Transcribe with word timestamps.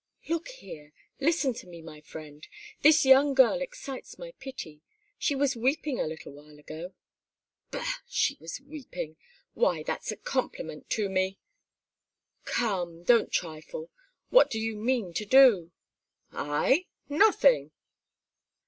"Look 0.27 0.47
here, 0.47 0.93
listen 1.19 1.53
to 1.53 1.67
me, 1.67 1.83
my 1.83 2.01
friend! 2.01 2.47
This 2.81 3.05
young 3.05 3.35
girl 3.35 3.61
excites 3.61 4.17
my 4.17 4.31
pity. 4.39 4.81
She 5.19 5.35
was 5.35 5.55
weeping 5.55 5.99
a 5.99 6.07
little 6.07 6.31
while 6.31 6.57
ago." 6.57 6.95
"Bah! 7.69 7.97
she 8.09 8.35
was 8.41 8.59
weeping! 8.61 9.17
Why, 9.53 9.83
that's 9.83 10.11
a 10.11 10.17
compliment 10.17 10.89
to 10.97 11.07
me!" 11.07 11.37
"Come, 12.45 13.03
don't 13.03 13.31
trifle! 13.31 13.91
What 14.31 14.49
do 14.49 14.59
you 14.59 14.75
mean 14.75 15.13
to 15.13 15.23
do?" 15.23 15.71
"I? 16.31 16.87
Nothing!" 17.07 17.69